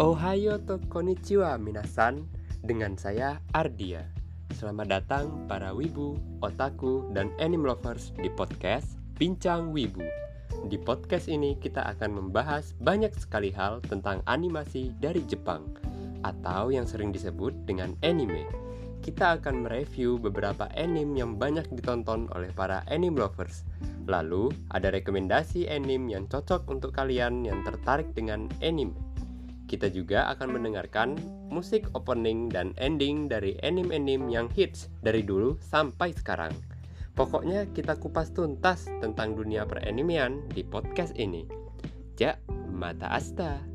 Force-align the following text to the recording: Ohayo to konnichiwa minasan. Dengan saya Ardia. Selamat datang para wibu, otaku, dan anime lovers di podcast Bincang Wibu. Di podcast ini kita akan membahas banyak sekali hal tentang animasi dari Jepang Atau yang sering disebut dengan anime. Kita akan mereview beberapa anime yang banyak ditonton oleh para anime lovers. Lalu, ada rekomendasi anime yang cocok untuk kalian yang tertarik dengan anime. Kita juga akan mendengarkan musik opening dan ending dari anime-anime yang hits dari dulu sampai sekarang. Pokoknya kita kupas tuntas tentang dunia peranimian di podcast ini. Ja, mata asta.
Ohayo 0.00 0.56
to 0.64 0.80
konnichiwa 0.88 1.60
minasan. 1.60 2.24
Dengan 2.64 2.96
saya 2.96 3.36
Ardia. 3.52 4.08
Selamat 4.56 4.88
datang 4.88 5.44
para 5.44 5.76
wibu, 5.76 6.16
otaku, 6.40 7.04
dan 7.12 7.28
anime 7.36 7.68
lovers 7.68 8.08
di 8.16 8.32
podcast 8.32 8.96
Bincang 9.20 9.76
Wibu. 9.76 10.00
Di 10.72 10.80
podcast 10.80 11.28
ini 11.28 11.52
kita 11.60 11.84
akan 11.84 12.16
membahas 12.16 12.72
banyak 12.80 13.12
sekali 13.12 13.52
hal 13.52 13.84
tentang 13.84 14.24
animasi 14.24 14.88
dari 14.96 15.20
Jepang 15.28 15.68
Atau 16.24 16.72
yang 16.72 16.88
sering 16.88 17.12
disebut 17.12 17.52
dengan 17.68 17.92
anime. 18.00 18.48
Kita 19.04 19.36
akan 19.36 19.68
mereview 19.68 20.16
beberapa 20.16 20.72
anime 20.80 21.20
yang 21.20 21.36
banyak 21.36 21.68
ditonton 21.76 22.24
oleh 22.32 22.48
para 22.56 22.88
anime 22.88 23.20
lovers. 23.20 23.68
Lalu, 24.08 24.48
ada 24.72 24.88
rekomendasi 24.88 25.68
anime 25.68 26.16
yang 26.16 26.24
cocok 26.24 26.64
untuk 26.72 26.96
kalian 26.96 27.44
yang 27.44 27.60
tertarik 27.68 28.08
dengan 28.16 28.48
anime. 28.64 29.09
Kita 29.70 29.86
juga 29.86 30.26
akan 30.34 30.58
mendengarkan 30.58 31.14
musik 31.46 31.86
opening 31.94 32.50
dan 32.50 32.74
ending 32.74 33.30
dari 33.30 33.54
anime-anime 33.62 34.26
yang 34.26 34.50
hits 34.50 34.90
dari 34.98 35.22
dulu 35.22 35.62
sampai 35.62 36.10
sekarang. 36.10 36.50
Pokoknya 37.14 37.70
kita 37.70 37.94
kupas 37.94 38.34
tuntas 38.34 38.90
tentang 38.98 39.38
dunia 39.38 39.62
peranimian 39.70 40.42
di 40.50 40.66
podcast 40.66 41.14
ini. 41.14 41.46
Ja, 42.18 42.34
mata 42.74 43.14
asta. 43.14 43.69